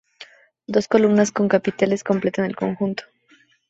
Dos 0.65 0.87
columnas 0.87 1.31
con 1.31 1.47
capiteles 1.47 2.03
completan 2.03 2.45
el 2.45 2.55
conjunto. 2.55 3.03